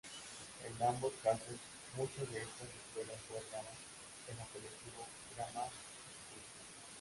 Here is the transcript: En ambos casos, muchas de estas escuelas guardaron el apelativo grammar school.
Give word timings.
En 0.65 0.87
ambos 0.87 1.13
casos, 1.23 1.59
muchas 1.95 2.27
de 2.33 2.41
estas 2.41 2.67
escuelas 2.73 3.21
guardaron 3.29 3.77
el 4.31 4.41
apelativo 4.41 5.05
grammar 5.35 5.67
school. 5.69 6.49